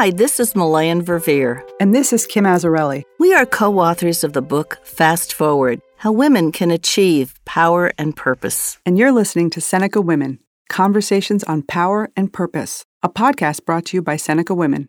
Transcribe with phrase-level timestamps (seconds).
[0.00, 1.62] Hi, this is Melanne Verveer.
[1.78, 3.02] And this is Kim Azzarelli.
[3.18, 8.16] We are co authors of the book Fast Forward How Women Can Achieve Power and
[8.16, 8.78] Purpose.
[8.86, 10.38] And you're listening to Seneca Women
[10.70, 14.88] Conversations on Power and Purpose, a podcast brought to you by Seneca Women.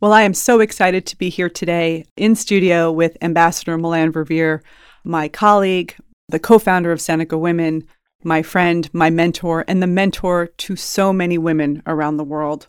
[0.00, 4.62] Well, I am so excited to be here today in studio with Ambassador Melanne Verveer,
[5.04, 5.94] my colleague,
[6.30, 7.86] the co founder of Seneca Women,
[8.24, 12.68] my friend, my mentor, and the mentor to so many women around the world.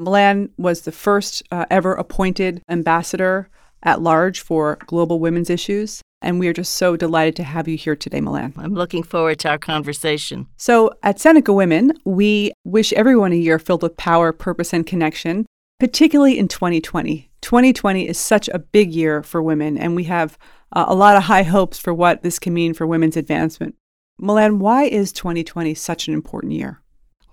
[0.00, 3.48] Melanne was the first uh, ever appointed ambassador
[3.82, 6.02] at large for global women's issues.
[6.20, 8.56] And we are just so delighted to have you here today, Melanne.
[8.56, 10.46] I'm looking forward to our conversation.
[10.56, 15.46] So, at Seneca Women, we wish everyone a year filled with power, purpose, and connection,
[15.80, 17.28] particularly in 2020.
[17.40, 20.38] 2020 is such a big year for women, and we have
[20.72, 23.74] uh, a lot of high hopes for what this can mean for women's advancement.
[24.20, 26.82] Melanne, why is 2020 such an important year?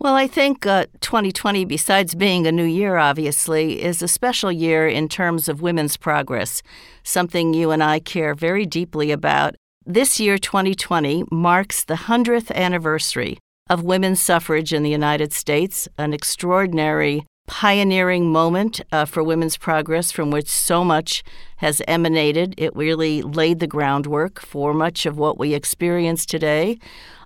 [0.01, 4.87] Well, I think uh, 2020, besides being a new year, obviously, is a special year
[4.87, 6.63] in terms of women's progress,
[7.03, 9.55] something you and I care very deeply about.
[9.85, 13.39] This year, 2020, marks the 100th anniversary
[13.69, 20.13] of women's suffrage in the United States, an extraordinary pioneering moment uh, for women's progress
[20.13, 21.23] from which so much
[21.57, 22.53] has emanated.
[22.57, 26.79] It really laid the groundwork for much of what we experience today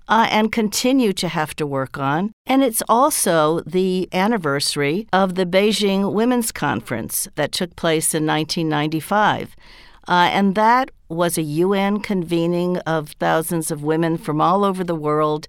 [0.08, 2.32] uh, and continue to have to work on.
[2.46, 9.56] And it's also the anniversary of the Beijing Women's Conference that took place in 1995.
[10.08, 14.96] Uh, and that was a UN convening of thousands of women from all over the
[14.96, 15.48] world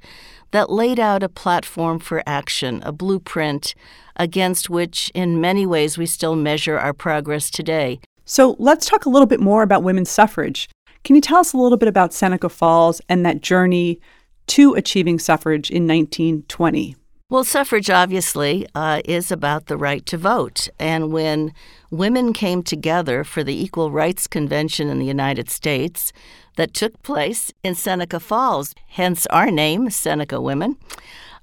[0.53, 3.75] that laid out a platform for action, a blueprint
[4.17, 7.99] against which, in many ways, we still measure our progress today.
[8.25, 10.69] So let's talk a little bit more about women's suffrage.
[11.03, 14.01] Can you tell us a little bit about Seneca Falls and that journey
[14.49, 16.97] to achieving suffrage in 1920?
[17.31, 20.69] Well, suffrage obviously uh, is about the right to vote.
[20.79, 21.53] And when
[21.91, 26.13] women came together for the Equal Rights Convention in the United States
[26.57, 30.77] that took place in Seneca Falls, hence our name, Seneca Women,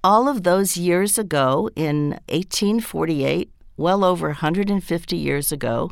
[0.03, 5.91] all of those years ago in 1848, well over 150 years ago,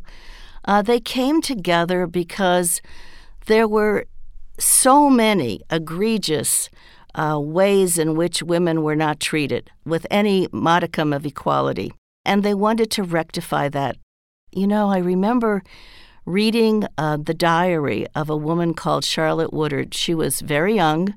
[0.66, 2.82] uh, they came together because
[3.48, 4.06] there were
[4.60, 6.70] so many egregious
[7.16, 11.94] uh, ways in which women were not treated with any modicum of equality.
[12.26, 13.98] And they wanted to rectify that.
[14.52, 15.64] You know, I remember
[16.26, 19.94] reading uh, the diary of a woman called Charlotte Woodward.
[19.94, 21.16] She was very young,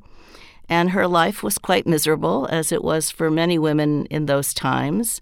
[0.68, 5.20] and her life was quite miserable, as it was for many women in those times.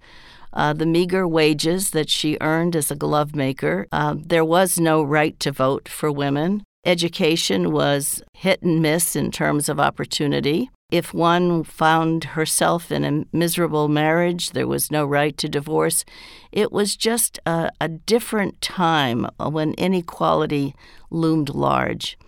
[0.52, 3.86] Uh, the meager wages that she earned as a glove maker.
[3.92, 6.64] Uh, there was no right to vote for women.
[6.84, 10.70] Education was hit and miss in terms of opportunity.
[10.90, 16.04] If one found herself in a miserable marriage, there was no right to divorce.
[16.50, 20.74] It was just a, a different time when inequality
[21.10, 22.18] loomed large.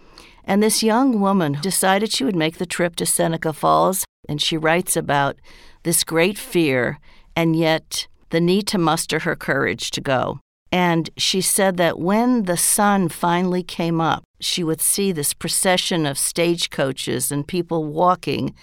[0.45, 4.57] And this young woman decided she would make the trip to Seneca Falls, and she
[4.57, 5.37] writes about
[5.83, 6.99] this great fear
[7.35, 10.41] and yet the need to muster her courage to go.
[10.73, 16.07] And she said that when the sun finally came up, she would see this procession
[16.07, 18.55] of stagecoaches and people walking,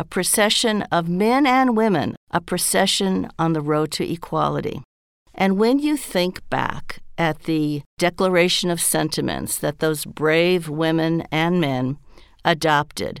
[0.00, 4.82] a procession of men and women, a procession on the road to equality.
[5.34, 11.60] And when you think back at the Declaration of Sentiments that those brave women and
[11.60, 11.98] men
[12.46, 13.20] adopted,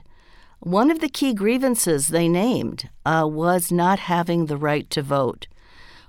[0.60, 5.46] one of the key grievances they named uh, was not having the right to vote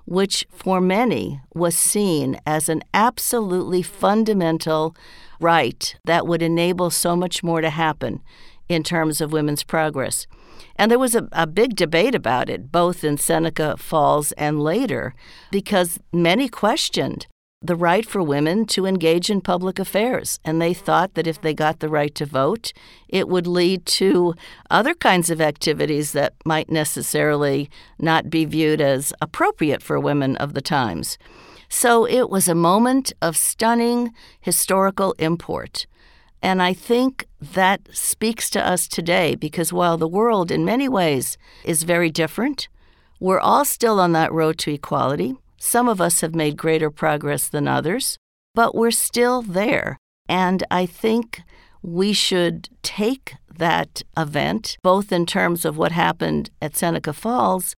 [0.06, 4.96] which for many was seen as an absolutely fundamental
[5.40, 8.22] right that would enable so much more to happen
[8.68, 10.28] in terms of women's progress.
[10.76, 15.14] And there was a, a, big debate about it, both in Seneca Falls and later,
[15.51, 17.28] because many questioned
[17.62, 20.40] the right for women to engage in public affairs.
[20.46, 22.72] And they thought that if they got the right to vote,
[23.10, 24.34] it would lead to
[24.70, 30.54] other kinds of activities that might necessarily not be viewed as appropriate for women of
[30.54, 31.18] the times.
[31.68, 35.86] So it was a moment of stunning historical import.
[36.42, 41.38] And I think that speaks to us today because while the world in many ways
[41.66, 42.70] is very different,
[43.20, 45.36] we're all still on that road to equality.
[45.60, 48.18] Some of us have made greater progress than others,
[48.56, 49.98] but we're still there.
[50.28, 51.42] And I think
[51.82, 57.76] we should take that event, both in terms of what happened at Seneca Falls,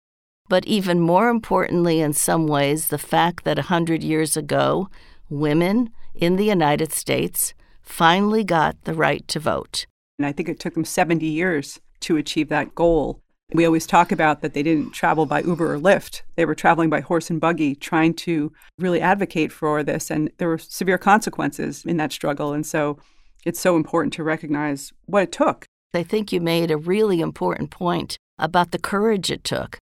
[0.48, 4.88] but even more importantly, in some ways, the fact that 100 years ago,
[5.28, 9.86] women in the United States finally got the right to vote.
[10.18, 13.20] And I think it took them 70 years to achieve that goal.
[13.52, 16.22] We always talk about that they didn't travel by Uber or Lyft.
[16.36, 20.10] They were traveling by horse and buggy, trying to really advocate for this.
[20.10, 22.52] And there were severe consequences in that struggle.
[22.52, 22.98] And so
[23.44, 25.64] it's so important to recognize what it took.
[25.92, 29.78] I think you made a really important point about the courage it took,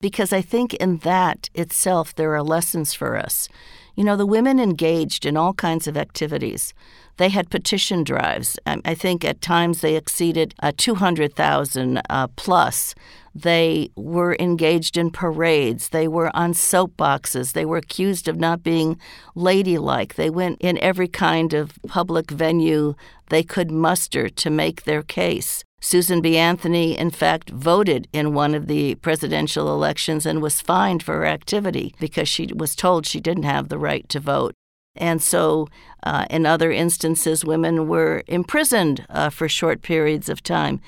[0.00, 3.48] because I think in that itself there are lessons for us.
[3.96, 6.74] You know, the women engaged in all kinds of activities.
[7.16, 8.58] They had petition drives.
[8.66, 12.94] I think at times they exceeded uh, 200,000 uh, plus.
[13.34, 15.90] They were engaged in parades.
[15.90, 17.52] They were on soapboxes.
[17.52, 18.98] They were accused of not being
[19.34, 20.14] ladylike.
[20.14, 22.94] They went in every kind of public venue
[23.28, 25.62] they could muster to make their case.
[25.80, 26.36] Susan B.
[26.36, 31.26] Anthony, in fact, voted in one of the presidential elections and was fined for her
[31.26, 34.54] activity because she was told she didn't have the right to vote.
[34.94, 35.68] And so,
[36.02, 40.80] uh, in other instances, women were imprisoned uh, for short periods of time.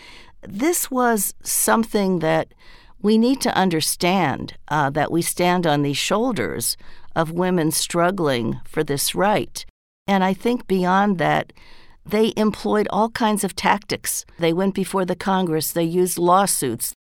[0.42, 2.52] This was something that
[3.00, 6.76] we need to understand uh, that we stand on the shoulders
[7.16, 9.64] of women struggling for this right.
[10.06, 11.52] And I think beyond that,
[12.04, 14.24] they employed all kinds of tactics.
[14.38, 16.94] They went before the Congress, they used lawsuits.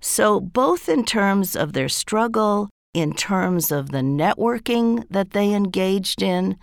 [0.00, 6.22] So, both in terms of their struggle, in terms of the networking that they engaged
[6.22, 6.56] in,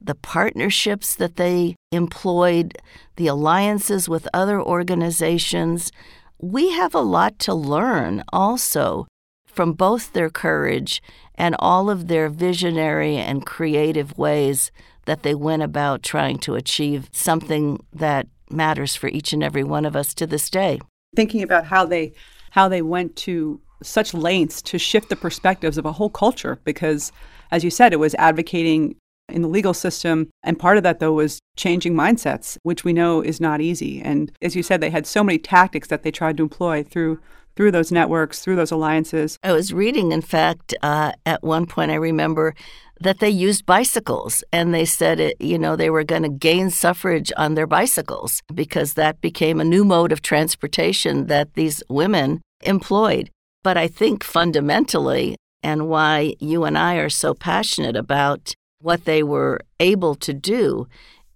[0.00, 2.76] the partnerships that they employed,
[3.16, 5.90] the alliances with other organizations,
[6.38, 9.06] we have a lot to learn also
[9.46, 11.02] from both their courage
[11.34, 14.70] and all of their visionary and creative ways
[15.06, 19.84] that they went about trying to achieve something that matters for each and every one
[19.84, 20.80] of us to this day.
[21.16, 22.12] Thinking about how they
[22.50, 27.12] how they went to such lengths to shift the perspectives of a whole culture because
[27.50, 28.94] as you said it was advocating
[29.28, 33.20] in the legal system and part of that though was changing mindsets which we know
[33.20, 36.36] is not easy and as you said they had so many tactics that they tried
[36.36, 37.18] to employ through
[37.56, 41.90] through those networks through those alliances i was reading in fact uh, at one point
[41.90, 42.54] i remember
[43.02, 46.70] that they used bicycles and they said it, you know they were going to gain
[46.70, 52.40] suffrage on their bicycles because that became a new mode of transportation that these women
[52.62, 53.30] employed.
[53.64, 59.22] But i think fundamentally and why you and i are so passionate about what they
[59.22, 60.86] were able to do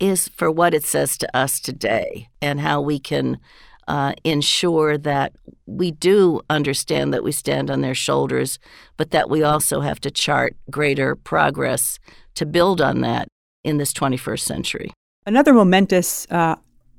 [0.01, 3.39] is for what it says to us today and how we can
[3.88, 5.33] uh, ensure that
[5.67, 8.59] we do understand that we stand on their shoulders,
[8.97, 11.99] but that we also have to chart greater progress
[12.35, 13.29] to build on that
[13.65, 14.93] in this 21st century.
[15.25, 16.56] Another momentous uh,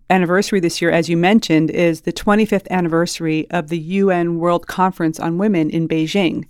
[0.10, 5.20] anniversary this year, as you mentioned, is the 25th anniversary of the UN World Conference
[5.20, 6.46] on Women in Beijing.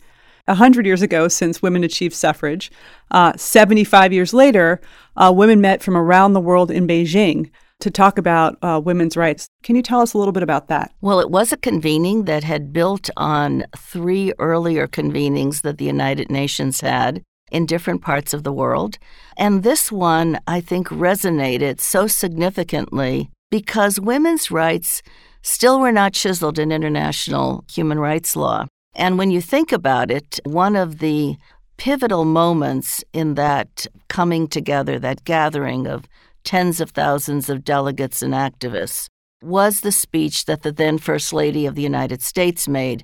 [0.46, 2.72] 100 years ago since women achieved suffrage.
[3.12, 4.80] Uh, 75 years later,
[5.18, 9.48] uh, women met from around the world in Beijing to talk about uh, women's rights.
[9.64, 10.92] Can you tell us a little bit about that?
[11.02, 16.32] Well, it was a convening that had built on three earlier convenings that the United
[16.32, 17.22] Nations had
[17.52, 18.98] in different parts of the world.
[19.38, 25.02] And this one, I think, resonated so significantly because women's rights
[25.42, 28.66] still were not chiseled in international human rights law.
[28.96, 31.38] And when you think about it, one of the
[31.78, 36.06] pivotal moments in that coming together, that gathering of
[36.48, 39.10] tens of thousands of delegates and activists,
[39.44, 43.04] was the speech that the then First Lady of the United States made,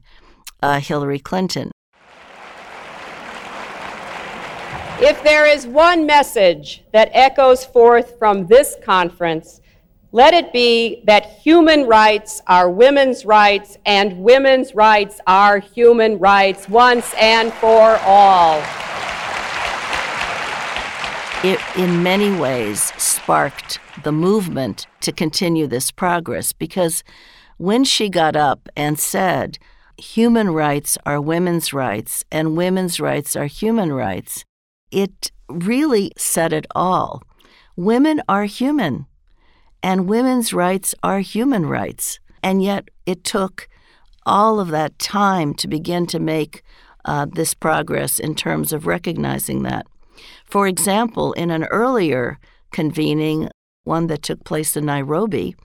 [0.62, 1.70] uh, Hillary Clinton.
[5.00, 9.60] If there is one message that echoes forth from this conference,
[10.14, 16.70] let it be that human rights are women's rights and women's rights are human rights
[16.70, 18.64] once and for all
[21.44, 27.04] it in many ways sparked the movement to continue this progress because
[27.58, 29.60] when she got up and said,
[29.98, 34.46] human rights are women's rights and women's rights are human rights,
[34.92, 37.24] it really said it all.
[37.76, 39.08] Women are human,
[39.82, 42.20] and women's rights are human rights.
[42.42, 43.68] And yet it took
[44.26, 46.64] all of that time to begin to make
[47.06, 49.86] uh, this progress in terms of recognizing that.
[50.46, 52.40] For example, in an earlier
[52.72, 53.50] convening,
[53.84, 55.56] one that took place in Nairobi,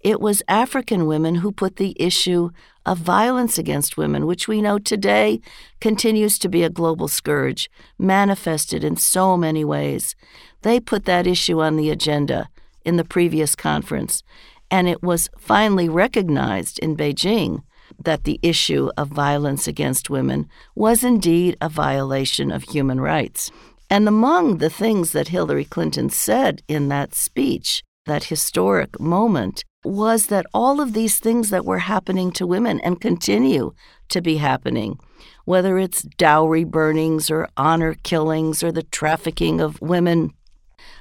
[0.00, 2.50] it was African women who put the issue
[2.84, 5.40] of violence against women, which we know today
[5.80, 10.14] continues to be a global scourge, manifested in so many ways.
[10.62, 12.48] They put that issue on the agenda
[12.84, 14.22] in the previous conference,
[14.70, 17.62] and it was finally recognized in Beijing
[18.02, 23.50] that the issue of violence against women was indeed a violation of human rights.
[23.88, 30.26] And among the things that Hillary Clinton said in that speech, that historic moment, was
[30.26, 33.72] that all of these things that were happening to women and continue
[34.08, 34.98] to be happening,
[35.44, 40.32] whether it's dowry burnings or honor killings or the trafficking of women,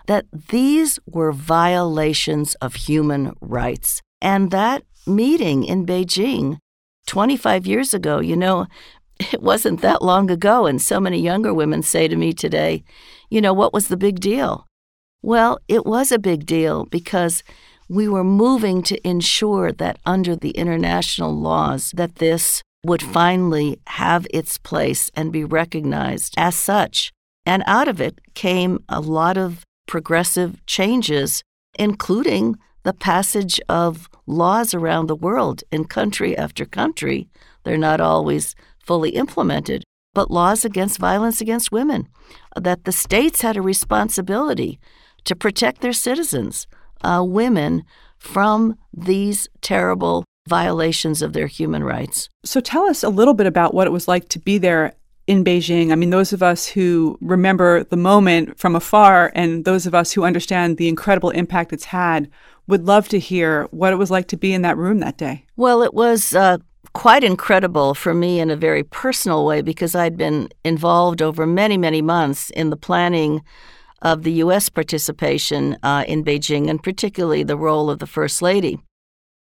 [0.05, 4.01] that these were violations of human rights.
[4.21, 6.59] And that meeting in Beijing
[7.07, 8.67] 25 years ago, you know,
[9.19, 10.65] it wasn't that long ago.
[10.65, 12.83] And so many younger women say to me today,
[13.29, 14.67] you know, what was the big deal?
[15.21, 17.43] Well, it was a big deal because
[17.89, 24.27] we were moving to ensure that under the international laws that this would finally have
[24.29, 27.11] its place and be recognized as such.
[27.45, 31.43] And out of it came a lot of progressive changes,
[31.77, 37.27] including the passage of laws around the world in country after country.
[37.63, 38.55] They're not always
[38.85, 42.07] fully implemented, but laws against violence against women,
[42.55, 44.79] that the states had a responsibility
[45.25, 46.67] to protect their citizens,
[47.03, 47.83] uh, women,
[48.17, 52.29] from these terrible violations of their human rights.
[52.43, 54.93] So tell us a little bit about what it was like to be there
[55.27, 55.91] in Beijing.
[55.91, 60.11] I mean, those of us who remember the moment from afar and those of us
[60.11, 62.29] who understand the incredible impact it's had
[62.67, 65.45] would love to hear what it was like to be in that room that day.
[65.55, 66.59] Well, it was uh,
[66.93, 71.77] quite incredible for me in a very personal way because I'd been involved over many,
[71.77, 73.43] many months in the planning
[74.01, 74.69] of the U.S.
[74.69, 78.79] participation uh, in Beijing, and particularly the role of the First Lady.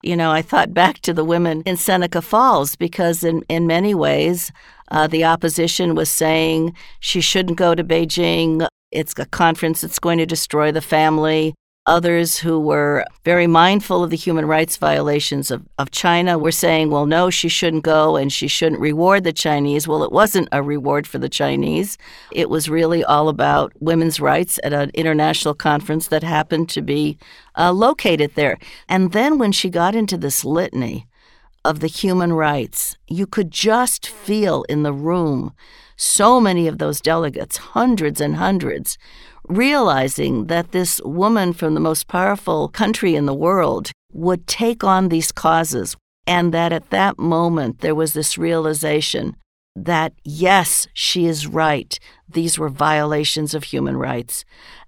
[0.02, 3.96] You know, I thought back to the women in Seneca Falls because, in, in many
[3.96, 4.52] ways,
[4.92, 8.68] uh, the opposition was saying she shouldn't go to Beijing.
[8.92, 11.56] It's a conference that's going to destroy the family.
[11.86, 16.90] Others who were very mindful of the human rights violations of, of China were saying,
[16.90, 19.86] well, no, she shouldn't go and she shouldn't reward the Chinese.
[19.86, 21.98] Well, it wasn't a reward for the Chinese.
[22.32, 27.18] It was really all about women's rights at an international conference that happened to be
[27.58, 28.58] uh, located there.
[28.88, 31.06] And then when she got into this litany
[31.66, 35.54] of the human rights, you could just feel in the room
[35.96, 38.98] so many of those delegates, hundreds and hundreds,
[39.48, 45.10] realizing that this woman from the most powerful country in the world would take on
[45.10, 45.96] these causes,
[46.26, 49.36] and that at that moment there was this realization
[49.76, 54.46] that yes, she is right, these were violations of human rights.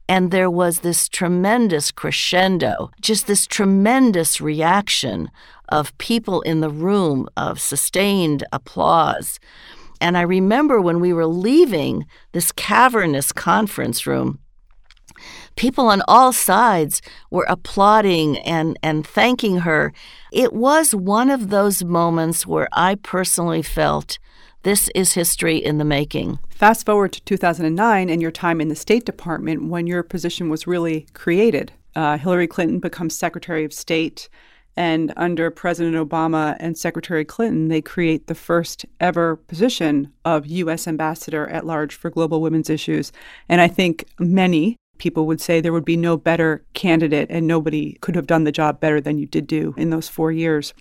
[0.07, 5.31] And there was this tremendous crescendo, just this tremendous reaction
[5.69, 9.39] of people in the room, of sustained applause.
[9.99, 14.37] And I remember when we were leaving this cavernous conference room,
[15.55, 19.93] people on all sides were applauding and, and thanking her.
[20.31, 24.19] It was one of those moments where I personally felt
[24.63, 26.39] this is history in the making.
[26.49, 30.65] Fast forward to 2009 and your time in the State Department when your position was
[30.65, 31.71] really created.
[31.95, 34.27] Uh, Hillary Clinton becomes Secretary of State.
[34.77, 40.87] And under President Obama and Secretary Clinton, they create the first ever position of U.S.
[40.87, 43.13] Ambassador at Large for Global Women's Issues.
[43.47, 47.97] And I think many people would say there would be no better candidate and nobody
[48.01, 50.73] could have done the job better than you did do in those four years.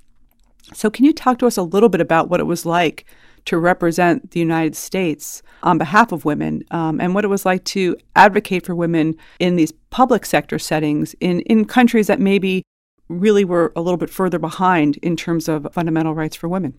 [0.73, 3.05] So, can you talk to us a little bit about what it was like
[3.45, 7.65] to represent the United States on behalf of women um, and what it was like
[7.65, 12.63] to advocate for women in these public sector settings in, in countries that maybe
[13.09, 16.75] really were a little bit further behind in terms of fundamental rights for women?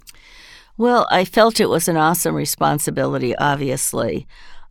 [0.77, 4.27] Well, I felt it was an awesome responsibility, obviously.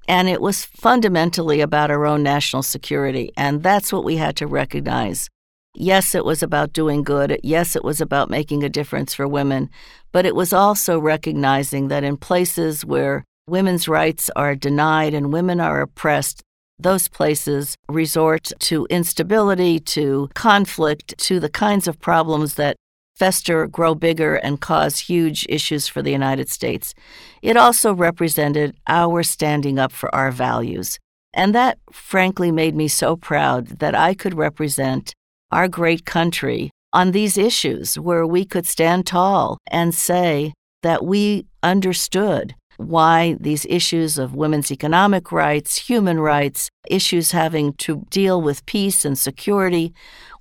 [0.08, 3.32] And it was fundamentally about our own national security.
[3.36, 5.28] And that's what we had to recognize.
[5.74, 7.40] Yes, it was about doing good.
[7.42, 9.70] Yes, it was about making a difference for women.
[10.12, 15.60] But it was also recognizing that in places where women's rights are denied and women
[15.60, 16.42] are oppressed,
[16.78, 22.76] those places resort to instability, to conflict, to the kinds of problems that
[23.14, 26.94] fester, grow bigger, and cause huge issues for the United States.
[27.42, 30.98] It also represented our standing up for our values.
[31.32, 35.14] And that frankly made me so proud that I could represent
[35.50, 40.52] our great country on these issues where we could stand tall and say
[40.82, 48.04] that we understood why these issues of women's economic rights, human rights, issues having to
[48.10, 49.92] deal with peace and security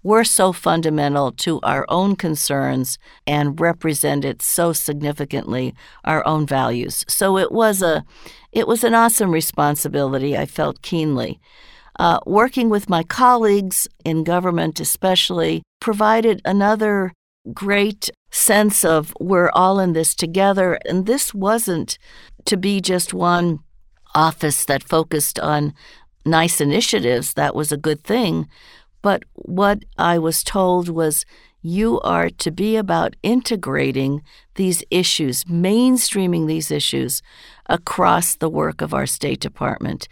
[0.04, 7.06] were so fundamental to our own concerns and represented so significantly our own values.
[7.08, 8.04] So it was a
[8.52, 11.40] it was an awesome responsibility I felt keenly.
[12.00, 17.14] Uh, working with my colleagues in government, especially, provided another
[17.54, 20.80] great sense of we're all in this together.
[20.86, 21.98] And this wasn't
[22.46, 23.60] to be just one
[24.16, 25.74] office that focused on
[26.26, 27.34] nice initiatives.
[27.34, 28.48] That was a good thing.
[29.04, 31.26] But what I was told was
[31.62, 34.22] You are to be about integrating
[34.56, 37.22] these issues, mainstreaming these issues
[37.68, 40.08] across the work of our State Department,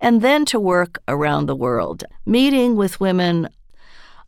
[0.00, 3.48] and then to work around the world, meeting with women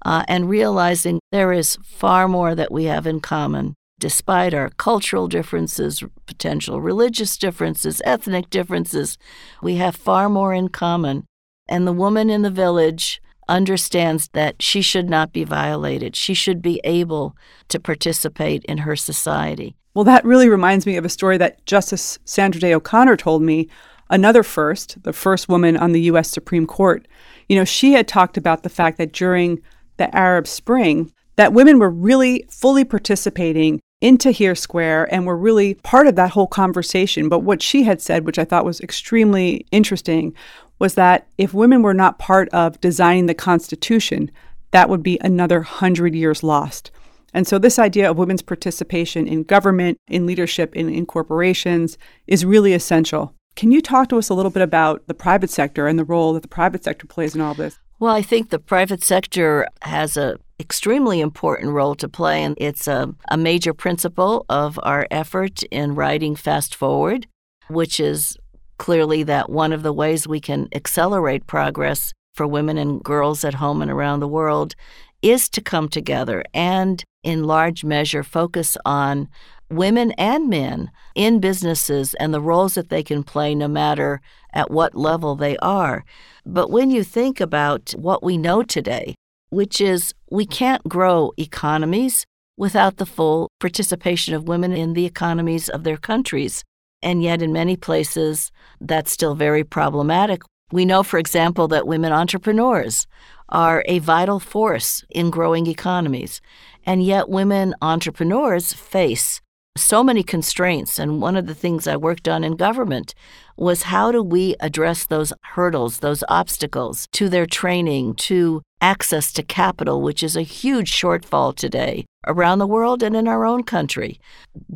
[0.05, 3.75] uh, and realizing there is far more that we have in common.
[4.01, 9.17] Despite our cultural differences, potential religious differences, ethnic differences,
[9.63, 11.25] we have far more in common.
[11.69, 16.17] And the woman in the village understands that she should not be violated.
[16.17, 17.37] She should be able
[17.69, 19.77] to participate in her society.
[19.95, 23.69] Well, that really reminds me of a story that Justice Sandra Day O'Connor told me,
[24.11, 26.31] another first, the first woman on the U.S.
[26.31, 27.07] Supreme Court.
[27.49, 29.63] You know, she had talked about the fact that during
[29.97, 35.77] the Arab Spring, that women were really fully participating in Tahrir Square and were really
[35.77, 37.31] part of that whole conversation.
[37.31, 40.35] But what she had said, which I thought was extremely interesting,
[40.79, 44.31] was that if women were not part of designing the Constitution,
[44.73, 46.91] that would be another hundred years lost.
[47.33, 51.97] And so, this idea of women's participation in government, in leadership, in, in corporations
[52.27, 53.35] is really essential.
[53.57, 56.35] Can you talk to us a little bit about the private sector and the role
[56.35, 57.79] that the private sector plays in all this?
[57.99, 62.87] Well, I think the private sector has a extremely important role to play, and it's
[62.87, 67.27] a, a major principle of our effort in writing Fast Forward,
[67.69, 68.37] which is
[68.79, 73.55] clearly that one of the ways we can accelerate progress for women and girls at
[73.55, 74.75] home and around the world
[75.23, 79.29] is to come together and, in large measure, focus on
[79.71, 84.21] women and men in businesses and the roles that they can play no matter
[84.53, 86.05] at what level they are.
[86.45, 89.15] But when you think about what we know today,
[89.55, 95.69] which is we can't grow economies without the full participation of women in the economies
[95.69, 96.63] of their countries.
[97.03, 100.43] And yet, in many places, that's still very problematic.
[100.73, 103.07] We know, for example, that women entrepreneurs
[103.49, 106.41] are a vital force in growing economies.
[106.85, 109.41] And yet, women entrepreneurs face
[109.77, 110.99] so many constraints.
[110.99, 113.15] And one of the things I worked on in government
[113.57, 119.43] was how do we address those hurdles, those obstacles to their training, to access to
[119.43, 124.21] capital, which is a huge shortfall today around the world and in our own country,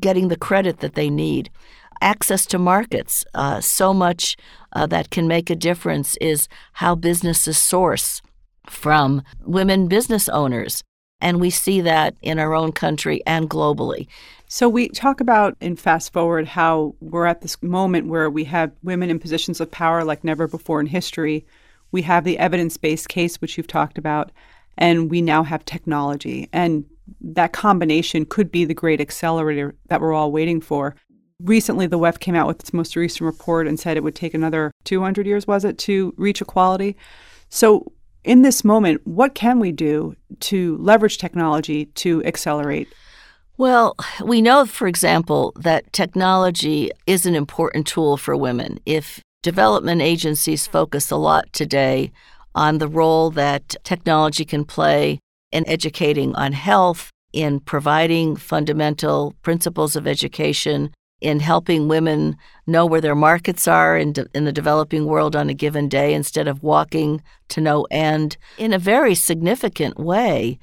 [0.00, 1.50] getting the credit that they need
[2.00, 3.24] access to markets.
[3.34, 4.36] Uh, so much
[4.72, 8.22] uh, that can make a difference is how businesses source
[8.66, 10.82] from women business owners.
[11.20, 14.06] And we see that in our own country and globally.
[14.46, 18.72] So, we talk about in Fast Forward how we're at this moment where we have
[18.82, 21.44] women in positions of power like never before in history.
[21.92, 24.30] We have the evidence based case, which you've talked about,
[24.78, 26.48] and we now have technology.
[26.52, 26.86] And
[27.20, 30.94] that combination could be the great accelerator that we're all waiting for.
[31.40, 34.34] Recently, the WEF came out with its most recent report and said it would take
[34.34, 36.96] another 200 years, was it, to reach equality?
[37.48, 37.92] So,
[38.24, 42.88] in this moment, what can we do to leverage technology to accelerate?
[43.56, 48.78] Well, we know, for example, that technology is an important tool for women.
[48.86, 52.12] If development agencies focus a lot today
[52.54, 55.18] on the role that technology can play
[55.50, 63.00] in educating on health, in providing fundamental principles of education in helping women know where
[63.00, 66.62] their markets are in, de- in the developing world on a given day instead of
[66.62, 68.36] walking to no end.
[68.56, 70.58] In a very significant way,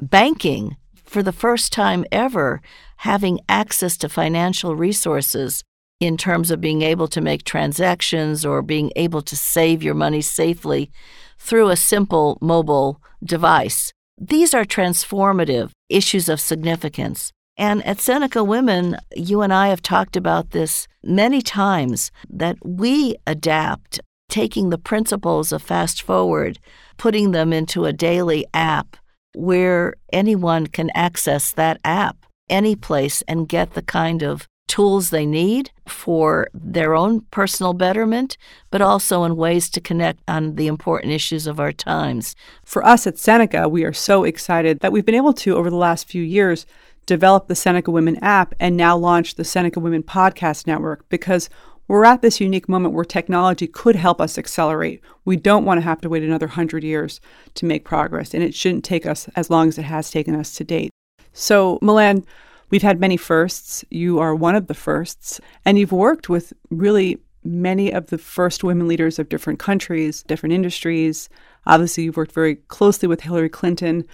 [0.00, 2.60] banking, for the first time ever,
[2.98, 5.62] having access to financial resources
[6.00, 10.20] in terms of being able to make transactions or being able to save your money
[10.20, 10.90] safely
[11.38, 13.92] through a simple mobile device.
[14.18, 17.32] These are transformative issues of significance.
[17.56, 23.16] And at Seneca Women, you and I have talked about this many times that we
[23.26, 26.58] adapt taking the principles of Fast Forward,
[26.96, 28.96] putting them into a daily app
[29.34, 32.16] where anyone can access that app
[32.48, 38.36] any place and get the kind of tools they need for their own personal betterment,
[38.70, 42.34] but also in ways to connect on the important issues of our times.
[42.64, 45.76] For us at Seneca, we are so excited that we've been able to, over the
[45.76, 46.66] last few years,
[47.06, 51.48] developed the Seneca Women app and now launched the Seneca Women Podcast Network because
[51.86, 55.02] we're at this unique moment where technology could help us accelerate.
[55.24, 57.20] We don't want to have to wait another 100 years
[57.54, 60.54] to make progress, and it shouldn't take us as long as it has taken us
[60.54, 60.90] to date.
[61.32, 62.24] So, Melanne,
[62.70, 63.84] we've had many firsts.
[63.90, 68.64] You are one of the firsts, and you've worked with really many of the first
[68.64, 71.28] women leaders of different countries, different industries.
[71.66, 74.04] Obviously, you've worked very closely with Hillary Clinton.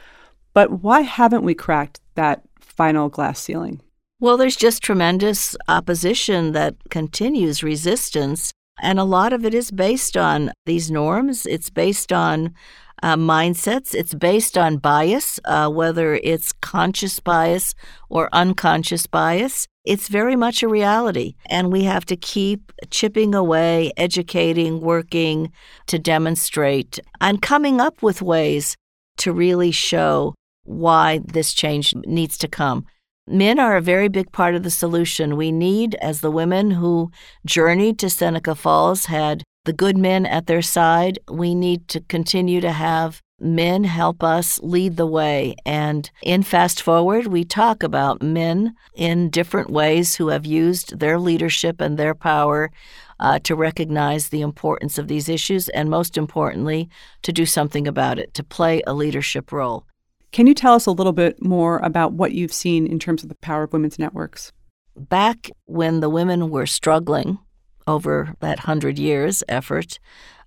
[0.53, 3.81] But why haven't we cracked that final glass ceiling?
[4.21, 8.53] Well, there's just tremendous opposition that continues resistance.
[8.83, 11.47] And a lot of it is based on these norms.
[11.47, 12.55] It's based on
[13.03, 13.95] uh, mindsets.
[13.95, 17.75] It's based on bias, uh, whether it's conscious bias
[18.09, 19.67] or unconscious bias.
[19.85, 21.35] It's very much a reality.
[21.47, 25.51] And we have to keep chipping away, educating, working
[25.87, 28.77] to demonstrate, and coming up with ways
[29.19, 30.35] to really show
[30.71, 32.87] why this change needs to come.
[33.27, 35.37] Men are a very big part of the solution.
[35.37, 37.11] We need, as the women who
[37.45, 42.61] journeyed to Seneca Falls had the good men at their side, we need to continue
[42.61, 45.55] to have men help us lead the way.
[45.65, 51.19] And in Fast Forward, we talk about men in different ways who have used their
[51.19, 52.71] leadership and their power
[53.19, 56.89] uh, to recognize the importance of these issues and, most importantly,
[57.23, 59.87] to do something about it, to play a leadership role.
[60.33, 63.29] Can you tell us a little bit more about what you've seen in terms of
[63.29, 64.53] the power of women's networks?
[64.97, 67.39] Back when the women were struggling
[67.87, 69.99] over that hundred years effort,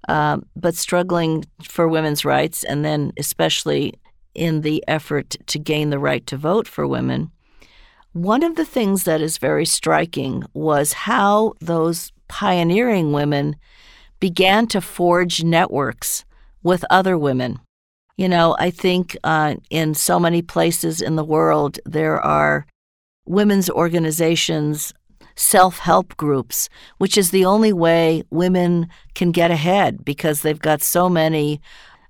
[0.07, 3.93] uh, but struggling for women's rights, and then especially
[4.33, 7.31] in the effort to gain the right to vote for women.
[8.13, 13.55] One of the things that is very striking was how those pioneering women
[14.19, 16.23] began to forge networks
[16.61, 17.59] with other women.
[18.17, 22.67] You know, I think uh, in so many places in the world, there are
[23.26, 24.93] women's organizations
[25.36, 30.82] self help groups, which is the only way women can get ahead because they've got
[30.82, 31.60] so many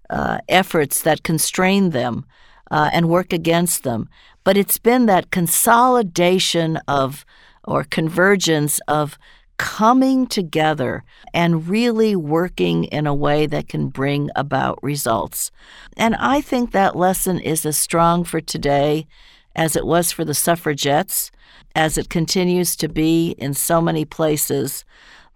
[0.09, 2.25] uh, efforts that constrain them
[2.69, 4.09] uh, and work against them.
[4.43, 7.25] But it's been that consolidation of
[7.65, 9.17] or convergence of
[9.63, 15.51] coming together and really working in a way that can bring about results.
[15.95, 19.07] And I think that lesson is as strong for today
[19.55, 21.31] as it was for the suffragettes
[21.75, 24.83] as it continues to be in so many places,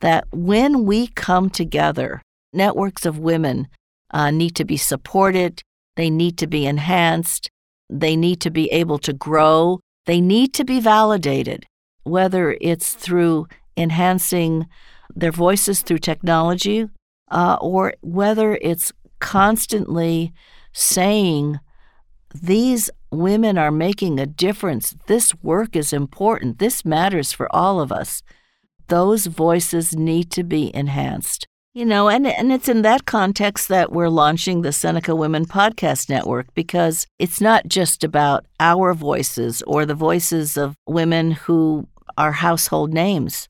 [0.02, 3.70] that when we come together, networks of women
[4.12, 5.62] uh, need to be supported,
[5.96, 7.50] they need to be enhanced,
[7.90, 11.66] they need to be able to grow, they need to be validated,
[12.04, 14.68] whether it's through enhancing
[15.16, 16.88] their voices through technology
[17.32, 20.34] uh, or whether it's constantly
[20.74, 21.60] saying
[22.34, 24.96] these women are making a difference.
[25.08, 26.60] This work is important.
[26.60, 28.22] This matters for all of us.
[28.88, 31.48] Those voices need to be enhanced.
[31.74, 36.10] You know, and, and it's in that context that we're launching the Seneca Women Podcast
[36.10, 41.88] Network because it's not just about our voices or the voices of women who
[42.18, 43.48] are household names,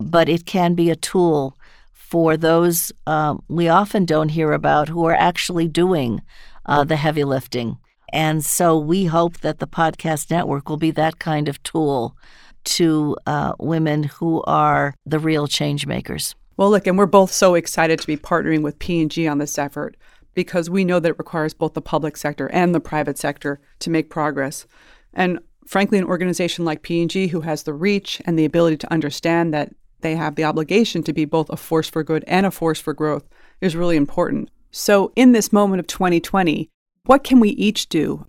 [0.00, 1.56] but it can be a tool
[1.92, 6.22] for those um, we often don't hear about who are actually doing
[6.66, 7.78] uh, the heavy lifting.
[8.12, 12.16] And so we hope that the podcast network will be that kind of tool
[12.64, 16.34] to uh, women who are the real change makers.
[16.56, 19.96] Well, look, and we're both so excited to be partnering with P&G on this effort
[20.34, 23.90] because we know that it requires both the public sector and the private sector to
[23.90, 24.66] make progress.
[25.12, 29.52] And frankly, an organization like P&G who has the reach and the ability to understand
[29.52, 32.80] that they have the obligation to be both a force for good and a force
[32.80, 33.24] for growth
[33.60, 34.50] is really important.
[34.70, 36.68] So, in this moment of 2020,
[37.06, 38.26] what can we each do?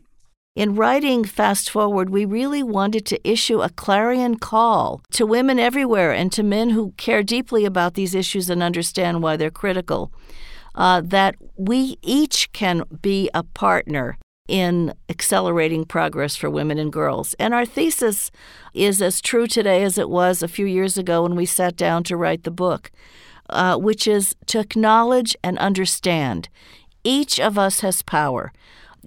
[0.56, 6.12] In writing Fast Forward, we really wanted to issue a clarion call to women everywhere
[6.12, 10.12] and to men who care deeply about these issues and understand why they're critical.
[10.73, 17.33] Uh, that we each can be a partner in accelerating progress for women and girls.
[17.39, 18.31] And our thesis
[18.73, 22.03] is as true today as it was a few years ago when we sat down
[22.03, 22.91] to write the book,
[23.49, 26.49] uh, which is to acknowledge and understand
[27.03, 28.51] each of us has power.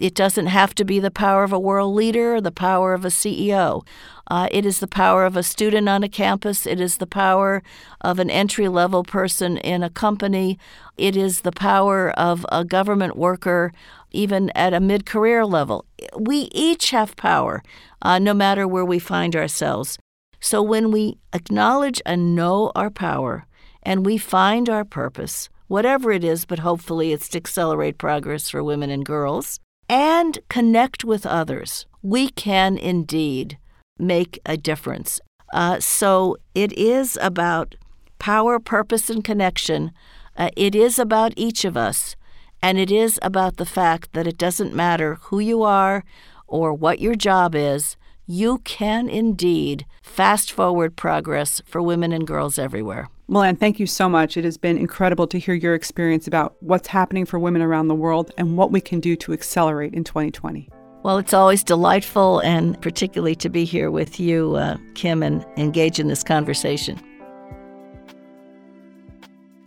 [0.01, 3.05] It doesn't have to be the power of a world leader or the power of
[3.05, 3.85] a CEO.
[4.31, 6.65] Uh, it is the power of a student on a campus.
[6.65, 7.61] It is the power
[8.01, 10.57] of an entry level person in a company.
[10.97, 13.71] It is the power of a government worker,
[14.09, 15.85] even at a mid career level.
[16.17, 17.61] We each have power,
[18.01, 19.99] uh, no matter where we find ourselves.
[20.39, 23.45] So when we acknowledge and know our power
[23.83, 28.63] and we find our purpose, whatever it is, but hopefully it's to accelerate progress for
[28.63, 29.59] women and girls,
[29.91, 33.57] and connect with others, we can indeed
[33.99, 35.19] make a difference.
[35.53, 37.75] Uh, so it is about
[38.17, 39.91] power, purpose, and connection.
[40.37, 42.15] Uh, it is about each of us.
[42.63, 46.05] And it is about the fact that it doesn't matter who you are
[46.47, 52.57] or what your job is, you can indeed fast forward progress for women and girls
[52.57, 53.09] everywhere.
[53.31, 54.35] Melanne, thank you so much.
[54.35, 57.95] It has been incredible to hear your experience about what's happening for women around the
[57.95, 60.67] world and what we can do to accelerate in 2020.
[61.03, 65.97] Well, it's always delightful and particularly to be here with you, uh, Kim, and engage
[65.97, 66.99] in this conversation.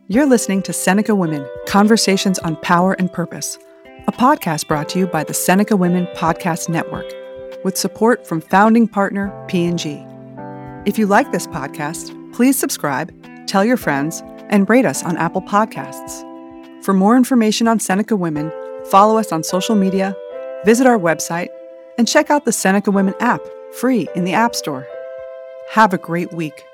[0.08, 3.56] You're listening to Seneca Women Conversations on Power and Purpose,
[4.06, 7.10] a podcast brought to you by the Seneca Women Podcast Network
[7.64, 10.04] with support from founding partner P&G.
[10.84, 13.10] If you like this podcast, please subscribe,
[13.46, 16.24] tell your friends, and rate us on Apple Podcasts.
[16.84, 18.52] For more information on Seneca Women,
[18.90, 20.14] follow us on social media,
[20.64, 21.48] visit our website,
[21.96, 23.40] and check out the Seneca Women app
[23.72, 24.86] free in the App Store.
[25.70, 26.64] Have a great week.